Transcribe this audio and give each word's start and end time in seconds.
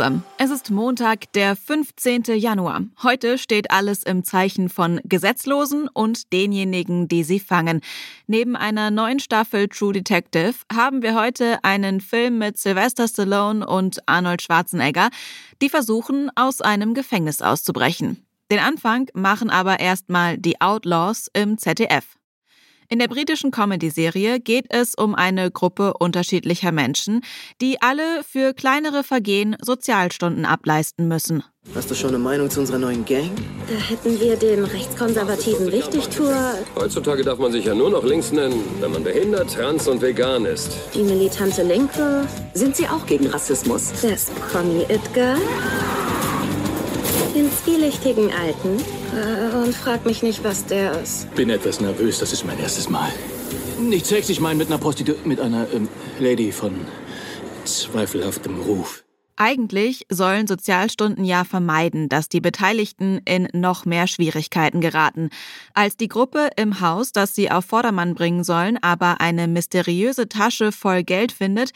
Zusammen. 0.00 0.24
Es 0.38 0.50
ist 0.50 0.70
Montag, 0.70 1.30
der 1.34 1.54
15. 1.54 2.22
Januar. 2.36 2.84
Heute 3.02 3.36
steht 3.36 3.70
alles 3.70 4.02
im 4.02 4.24
Zeichen 4.24 4.70
von 4.70 4.98
Gesetzlosen 5.04 5.88
und 5.88 6.32
denjenigen, 6.32 7.06
die 7.06 7.22
sie 7.22 7.38
fangen. 7.38 7.82
Neben 8.26 8.56
einer 8.56 8.90
neuen 8.90 9.20
Staffel 9.20 9.68
True 9.68 9.92
Detective 9.92 10.54
haben 10.72 11.02
wir 11.02 11.20
heute 11.20 11.62
einen 11.64 12.00
Film 12.00 12.38
mit 12.38 12.56
Sylvester 12.56 13.08
Stallone 13.08 13.66
und 13.66 13.98
Arnold 14.06 14.40
Schwarzenegger, 14.40 15.10
die 15.60 15.68
versuchen, 15.68 16.30
aus 16.34 16.62
einem 16.62 16.94
Gefängnis 16.94 17.42
auszubrechen. 17.42 18.24
Den 18.50 18.58
Anfang 18.58 19.08
machen 19.12 19.50
aber 19.50 19.80
erstmal 19.80 20.38
die 20.38 20.62
Outlaws 20.62 21.28
im 21.34 21.58
ZDF. 21.58 22.16
In 22.92 22.98
der 22.98 23.06
britischen 23.06 23.52
Comedy-Serie 23.52 24.40
geht 24.40 24.66
es 24.68 24.96
um 24.96 25.14
eine 25.14 25.52
Gruppe 25.52 25.94
unterschiedlicher 26.00 26.72
Menschen, 26.72 27.20
die 27.60 27.80
alle 27.80 28.24
für 28.28 28.52
kleinere 28.52 29.04
Vergehen 29.04 29.56
Sozialstunden 29.62 30.44
ableisten 30.44 31.06
müssen. 31.06 31.44
Hast 31.72 31.88
du 31.88 31.94
schon 31.94 32.08
eine 32.08 32.18
Meinung 32.18 32.50
zu 32.50 32.58
unserer 32.58 32.78
neuen 32.78 33.04
Gang? 33.04 33.30
Da 33.68 33.76
hätten 33.78 34.18
wir 34.18 34.34
den 34.34 34.64
rechtskonservativen 34.64 35.70
Wichtigtour, 35.70 36.34
Heutzutage 36.74 37.22
darf 37.22 37.38
man 37.38 37.52
sich 37.52 37.64
ja 37.66 37.76
nur 37.76 37.90
noch 37.90 38.02
links 38.02 38.32
nennen, 38.32 38.60
wenn 38.80 38.90
man 38.90 39.04
behindert, 39.04 39.54
trans 39.54 39.86
und 39.86 40.02
vegan 40.02 40.44
ist. 40.44 40.72
die 40.92 41.04
militante 41.04 41.62
Linke, 41.62 42.26
Sind 42.54 42.74
Sie 42.74 42.88
auch 42.88 43.06
gegen 43.06 43.28
Rassismus? 43.28 43.92
das 44.02 44.30
Promi-It-Girl, 44.50 45.36
den 45.36 45.99
zwielichtigen 47.70 48.32
Alten 48.32 48.78
äh, 49.14 49.56
und 49.56 49.74
frag 49.74 50.04
mich 50.04 50.22
nicht, 50.22 50.42
was 50.44 50.66
der 50.66 51.00
ist. 51.00 51.32
Bin 51.34 51.50
etwas 51.50 51.80
nervös, 51.80 52.18
das 52.18 52.32
ist 52.32 52.44
mein 52.44 52.58
erstes 52.58 52.88
Mal. 52.88 53.10
Nicht 53.78 54.06
Sex, 54.06 54.28
ich 54.28 54.40
meine 54.40 54.56
mit 54.56 54.68
einer 54.68 54.78
Prostitu 54.78 55.14
mit 55.24 55.40
einer 55.40 55.66
ähm, 55.72 55.88
Lady 56.18 56.52
von 56.52 56.74
zweifelhaftem 57.64 58.60
Ruf. 58.60 59.04
Eigentlich 59.36 60.04
sollen 60.10 60.46
Sozialstunden 60.46 61.24
ja 61.24 61.44
vermeiden, 61.44 62.08
dass 62.08 62.28
die 62.28 62.42
Beteiligten 62.42 63.22
in 63.24 63.48
noch 63.52 63.86
mehr 63.86 64.06
Schwierigkeiten 64.06 64.80
geraten. 64.80 65.30
Als 65.72 65.96
die 65.96 66.08
Gruppe 66.08 66.50
im 66.56 66.80
Haus, 66.80 67.12
das 67.12 67.34
sie 67.34 67.50
auf 67.50 67.64
Vordermann 67.64 68.14
bringen 68.14 68.44
sollen, 68.44 68.78
aber 68.82 69.20
eine 69.20 69.48
mysteriöse 69.48 70.28
Tasche 70.28 70.72
voll 70.72 71.04
Geld 71.04 71.32
findet, 71.32 71.70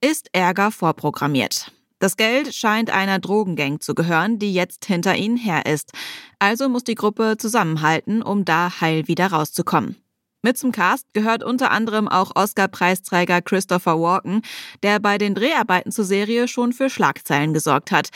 ist 0.00 0.28
Ärger 0.32 0.70
vorprogrammiert. 0.70 1.72
Das 1.98 2.16
Geld 2.16 2.54
scheint 2.54 2.90
einer 2.90 3.18
Drogengang 3.18 3.80
zu 3.80 3.94
gehören, 3.94 4.38
die 4.38 4.54
jetzt 4.54 4.84
hinter 4.84 5.16
ihnen 5.16 5.36
her 5.36 5.66
ist. 5.66 5.92
Also 6.38 6.68
muss 6.68 6.84
die 6.84 6.94
Gruppe 6.94 7.36
zusammenhalten, 7.38 8.22
um 8.22 8.44
da 8.44 8.80
heil 8.80 9.08
wieder 9.08 9.28
rauszukommen. 9.28 9.96
Mit 10.40 10.56
zum 10.56 10.70
Cast 10.70 11.12
gehört 11.14 11.42
unter 11.42 11.72
anderem 11.72 12.06
auch 12.06 12.36
Oscar-Preisträger 12.36 13.42
Christopher 13.42 14.00
Walken, 14.00 14.42
der 14.84 15.00
bei 15.00 15.18
den 15.18 15.34
Dreharbeiten 15.34 15.90
zur 15.90 16.04
Serie 16.04 16.46
schon 16.46 16.72
für 16.72 16.88
Schlagzeilen 16.88 17.52
gesorgt 17.52 17.90
hat. 17.90 18.10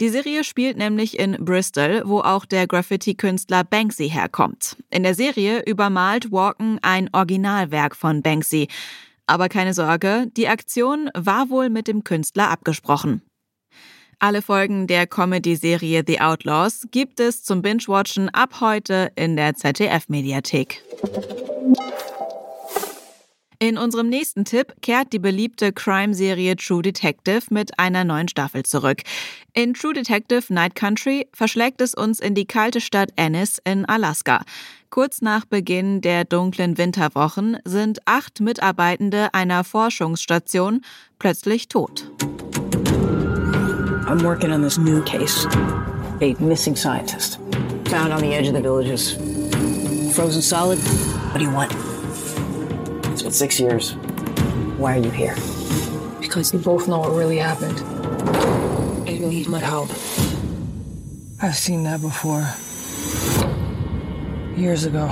Die 0.00 0.08
Serie 0.08 0.42
spielt 0.42 0.76
nämlich 0.76 1.16
in 1.16 1.36
Bristol, 1.44 2.02
wo 2.04 2.18
auch 2.18 2.46
der 2.46 2.66
Graffiti-Künstler 2.66 3.62
Banksy 3.62 4.10
herkommt. 4.10 4.76
In 4.90 5.04
der 5.04 5.14
Serie 5.14 5.62
übermalt 5.64 6.32
Walken 6.32 6.80
ein 6.82 7.10
Originalwerk 7.12 7.94
von 7.94 8.22
Banksy. 8.22 8.66
Aber 9.28 9.48
keine 9.48 9.72
Sorge, 9.72 10.26
die 10.36 10.48
Aktion 10.48 11.10
war 11.14 11.48
wohl 11.48 11.70
mit 11.70 11.86
dem 11.86 12.02
Künstler 12.02 12.50
abgesprochen. 12.50 13.22
Alle 14.20 14.42
Folgen 14.42 14.88
der 14.88 15.06
Comedy-Serie 15.06 16.02
The 16.04 16.20
Outlaws 16.20 16.88
gibt 16.90 17.20
es 17.20 17.44
zum 17.44 17.62
Binge-Watchen 17.62 18.28
ab 18.30 18.60
heute 18.60 19.12
in 19.14 19.36
der 19.36 19.54
ZDF-Mediathek. 19.54 20.82
In 23.60 23.78
unserem 23.78 24.08
nächsten 24.08 24.44
Tipp 24.44 24.74
kehrt 24.82 25.12
die 25.12 25.20
beliebte 25.20 25.72
Crime-Serie 25.72 26.56
True 26.56 26.82
Detective 26.82 27.42
mit 27.50 27.78
einer 27.78 28.02
neuen 28.02 28.26
Staffel 28.26 28.64
zurück. 28.64 29.02
In 29.54 29.74
True 29.74 29.94
Detective 29.94 30.52
Night 30.52 30.74
Country 30.74 31.28
verschlägt 31.32 31.80
es 31.80 31.94
uns 31.94 32.18
in 32.18 32.34
die 32.34 32.46
kalte 32.46 32.80
Stadt 32.80 33.10
Ennis 33.14 33.60
in 33.64 33.84
Alaska. 33.84 34.42
Kurz 34.90 35.22
nach 35.22 35.44
Beginn 35.44 36.00
der 36.00 36.24
dunklen 36.24 36.76
Winterwochen 36.76 37.58
sind 37.64 38.00
acht 38.04 38.40
Mitarbeitende 38.40 39.32
einer 39.32 39.62
Forschungsstation 39.62 40.80
plötzlich 41.20 41.68
tot. 41.68 42.10
I'm 44.08 44.24
working 44.24 44.50
on 44.52 44.62
this 44.62 44.78
new 44.78 45.04
case. 45.04 45.44
A 46.22 46.34
missing 46.40 46.74
scientist. 46.74 47.38
Found 47.88 48.10
on 48.10 48.22
the 48.22 48.32
edge 48.32 48.46
of 48.46 48.54
the 48.54 48.62
villages. 48.62 49.16
Frozen 50.16 50.40
solid. 50.40 50.78
What 50.78 51.36
do 51.36 51.44
you 51.44 51.50
want? 51.50 51.70
It's 53.12 53.22
been 53.22 53.32
six 53.32 53.60
years. 53.60 53.92
Why 54.78 54.96
are 54.96 55.02
you 55.02 55.10
here? 55.10 55.34
Because 56.22 56.54
we 56.54 56.58
both 56.58 56.88
know 56.88 57.00
what 57.00 57.10
really 57.10 57.36
happened. 57.36 57.78
And 59.06 59.10
you 59.10 59.26
need 59.26 59.46
my 59.46 59.58
help. 59.58 59.90
I've 61.42 61.56
seen 61.56 61.82
that 61.82 62.00
before. 62.00 62.48
Years 64.58 64.86
ago. 64.86 65.08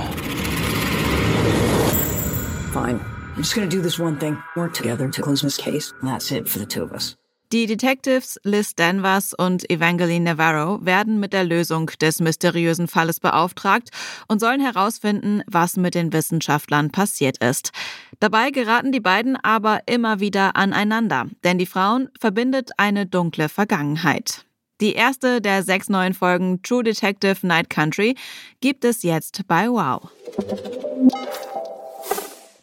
Fine. 2.73 2.99
I'm 2.99 3.43
just 3.43 3.53
gonna 3.53 3.67
do 3.67 3.83
this 3.83 3.99
one 3.99 4.17
thing. 4.17 4.41
Work 4.55 4.73
together 4.73 5.07
to 5.07 5.21
close 5.21 5.43
this 5.43 5.57
case. 5.57 5.93
And 5.99 6.09
that's 6.09 6.31
it 6.31 6.49
for 6.49 6.57
the 6.57 6.65
two 6.65 6.81
of 6.81 6.93
us. 6.93 7.15
Die 7.53 7.65
Detectives 7.65 8.37
Liz 8.43 8.75
Danvers 8.75 9.33
und 9.33 9.69
Evangeline 9.69 10.35
Navarro 10.35 10.85
werden 10.85 11.17
mit 11.17 11.31
der 11.31 11.45
Lösung 11.45 11.89
des 12.01 12.19
mysteriösen 12.19 12.89
Falles 12.89 13.21
beauftragt 13.21 13.89
und 14.27 14.41
sollen 14.41 14.59
herausfinden, 14.59 15.43
was 15.47 15.77
mit 15.77 15.95
den 15.95 16.11
Wissenschaftlern 16.11 16.91
passiert 16.91 17.37
ist. 17.37 17.71
Dabei 18.19 18.51
geraten 18.51 18.91
die 18.91 18.99
beiden 18.99 19.37
aber 19.37 19.79
immer 19.85 20.19
wieder 20.19 20.57
aneinander, 20.57 21.27
denn 21.45 21.57
die 21.57 21.65
Frauen 21.65 22.09
verbindet 22.19 22.71
eine 22.75 23.05
dunkle 23.05 23.47
Vergangenheit. 23.47 24.43
Die 24.81 24.93
erste 24.93 25.39
der 25.39 25.63
sechs 25.63 25.87
neuen 25.87 26.13
Folgen 26.13 26.61
True 26.63 26.83
Detective 26.83 27.47
Night 27.47 27.69
Country 27.69 28.15
gibt 28.59 28.83
es 28.83 29.03
jetzt 29.03 29.47
bei 29.47 29.69
Wow. 29.69 30.11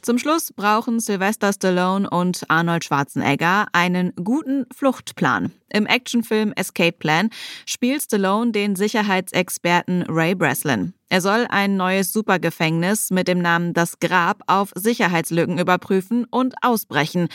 Zum 0.04 0.19
Schluss 0.19 0.53
brauchen 0.53 1.00
Sylvester 1.00 1.50
Stallone 1.54 2.10
und 2.10 2.42
Arnold 2.48 2.84
Schwarzenegger 2.84 3.69
einen 3.72 4.12
guten 4.22 4.66
Fluchtplan. 4.70 5.50
Im 5.70 5.87
Actionfilm 5.87 6.53
Escape 6.56 6.92
Plan 6.92 7.31
spielt 7.65 8.03
Stallone 8.03 8.53
den 8.53 8.76
Sicherheitsexperten 8.76 10.03
Ray 10.06 10.34
Breslin. 10.34 10.92
Er 11.09 11.22
soll 11.22 11.47
ein 11.48 11.78
neues 11.78 12.12
Supergefängnis 12.12 13.12
mit 13.12 13.28
dem 13.28 13.38
Namen 13.38 13.72
Das 13.72 13.98
Grab 13.98 14.42
auf 14.47 14.72
Sicherheitslücken 14.75 15.59
überprüfen 15.59 16.26
und 16.31 16.54
ausbrechen. 16.60 17.28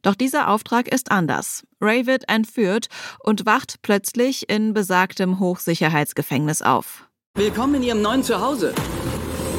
Doch 0.00 0.14
dieser 0.14 0.48
Auftrag 0.48 0.88
ist 0.88 1.10
anders. 1.10 1.64
Ray 1.82 2.06
wird 2.06 2.30
entführt 2.30 2.86
und 3.24 3.44
wacht 3.44 3.82
plötzlich 3.82 4.48
in 4.48 4.72
besagtem 4.72 5.38
Hochsicherheitsgefängnis 5.38 6.62
auf. 6.62 7.10
Willkommen 7.34 7.74
in 7.74 7.82
Ihrem 7.82 8.00
neuen 8.00 8.22
Zuhause. 8.22 8.72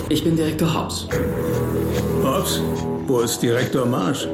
Ich 0.10 0.24
bin 0.24 0.38
Direktor 0.38 0.74
Hobbs. 0.74 1.06
Hobbs, 2.24 2.62
wo 3.08 3.20
ist 3.20 3.42
Direktor 3.42 3.86
Marsch? 3.86 4.26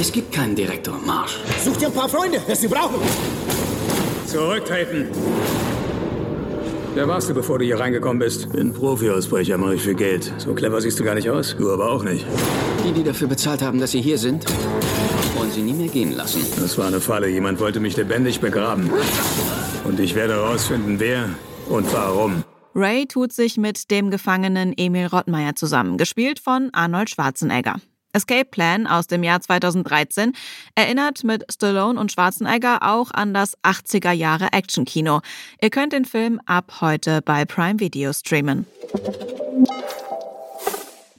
Es 0.00 0.12
gibt 0.12 0.30
keinen 0.32 0.54
Direktor 0.54 0.98
Marsch. 1.04 1.38
Such 1.64 1.76
dir 1.78 1.88
ein 1.88 1.92
paar 1.92 2.08
Freunde, 2.08 2.40
das 2.46 2.60
sie 2.60 2.68
brauchen. 2.68 3.00
Zurücktreten! 4.26 5.08
Wer 6.94 7.08
warst 7.08 7.28
du, 7.28 7.34
bevor 7.34 7.58
du 7.58 7.64
hier 7.64 7.80
reingekommen 7.80 8.20
bist? 8.20 8.52
Bin 8.52 8.72
Profi-Ausbrecher, 8.72 9.58
mache 9.58 9.74
ich 9.74 9.82
für 9.82 9.94
Geld. 9.94 10.32
So 10.38 10.54
clever 10.54 10.80
siehst 10.80 11.00
du 11.00 11.04
gar 11.04 11.16
nicht 11.16 11.28
aus. 11.28 11.56
Du 11.58 11.72
aber 11.72 11.90
auch 11.90 12.04
nicht. 12.04 12.24
Die, 12.86 12.92
die 12.92 13.02
dafür 13.02 13.26
bezahlt 13.26 13.62
haben, 13.62 13.80
dass 13.80 13.90
Sie 13.90 14.00
hier 14.00 14.18
sind, 14.18 14.44
wollen 15.36 15.50
Sie 15.50 15.62
nie 15.62 15.72
mehr 15.72 15.88
gehen 15.88 16.16
lassen. 16.16 16.40
Das 16.60 16.78
war 16.78 16.86
eine 16.86 17.00
Falle. 17.00 17.28
Jemand 17.28 17.58
wollte 17.58 17.80
mich 17.80 17.96
lebendig 17.96 18.40
begraben. 18.40 18.90
Und 19.84 19.98
ich 19.98 20.14
werde 20.14 20.34
herausfinden, 20.34 20.96
wer 21.00 21.30
und 21.68 21.92
warum. 21.92 22.44
Ray 22.74 23.06
tut 23.06 23.32
sich 23.32 23.58
mit 23.58 23.90
dem 23.90 24.10
Gefangenen 24.10 24.72
Emil 24.76 25.06
Rottmeier 25.06 25.54
zusammen, 25.54 25.98
gespielt 25.98 26.38
von 26.38 26.70
Arnold 26.72 27.10
Schwarzenegger. 27.10 27.76
Escape 28.14 28.46
Plan 28.46 28.86
aus 28.86 29.06
dem 29.06 29.22
Jahr 29.22 29.40
2013 29.40 30.32
erinnert 30.74 31.24
mit 31.24 31.44
Stallone 31.50 31.98
und 31.98 32.12
Schwarzenegger 32.12 32.82
auch 32.82 33.10
an 33.10 33.32
das 33.34 33.56
80er 33.62 34.12
Jahre 34.12 34.52
Actionkino. 34.52 35.20
Ihr 35.60 35.70
könnt 35.70 35.92
den 35.92 36.04
Film 36.04 36.40
ab 36.46 36.80
heute 36.80 37.22
bei 37.22 37.44
Prime 37.44 37.80
Video 37.80 38.12
streamen. 38.12 38.66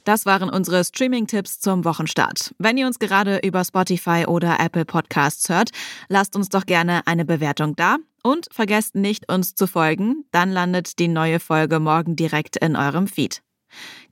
Das 0.04 0.26
waren 0.26 0.50
unsere 0.50 0.84
Streaming-Tipps 0.84 1.60
zum 1.60 1.84
Wochenstart. 1.84 2.54
Wenn 2.58 2.76
ihr 2.76 2.86
uns 2.86 2.98
gerade 2.98 3.38
über 3.38 3.64
Spotify 3.64 4.26
oder 4.26 4.60
Apple 4.60 4.84
Podcasts 4.84 5.48
hört, 5.48 5.70
lasst 6.08 6.36
uns 6.36 6.48
doch 6.48 6.66
gerne 6.66 7.06
eine 7.06 7.24
Bewertung 7.24 7.74
da 7.74 7.96
und 8.24 8.48
vergesst 8.50 8.96
nicht, 8.96 9.30
uns 9.30 9.54
zu 9.54 9.68
folgen. 9.68 10.24
Dann 10.32 10.50
landet 10.50 10.98
die 10.98 11.08
neue 11.08 11.38
Folge 11.38 11.78
morgen 11.78 12.16
direkt 12.16 12.56
in 12.56 12.74
eurem 12.74 13.06
Feed. 13.06 13.42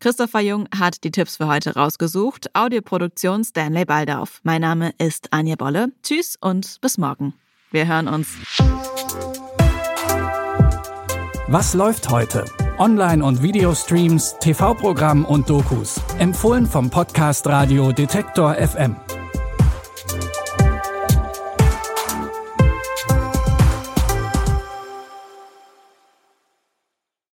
Christopher 0.00 0.40
Jung 0.40 0.68
hat 0.76 1.04
die 1.04 1.10
Tipps 1.10 1.36
für 1.36 1.46
heute 1.46 1.74
rausgesucht. 1.74 2.54
Audioproduktion 2.54 3.44
Stanley 3.44 3.84
Baldauf. 3.84 4.40
Mein 4.42 4.60
Name 4.60 4.92
ist 4.98 5.32
Anja 5.32 5.56
Bolle. 5.56 5.92
Tschüss 6.02 6.36
und 6.40 6.80
bis 6.80 6.98
morgen. 6.98 7.34
Wir 7.70 7.86
hören 7.86 8.08
uns. 8.08 8.28
Was 11.48 11.74
läuft 11.74 12.08
heute? 12.08 12.44
Online- 12.78 13.24
und 13.24 13.42
Videostreams, 13.42 14.36
TV-Programm 14.40 15.24
und 15.24 15.48
Dokus. 15.48 16.00
Empfohlen 16.18 16.66
vom 16.66 16.90
Podcast 16.90 17.46
Radio 17.46 17.92
Detektor 17.92 18.54
FM. 18.54 18.96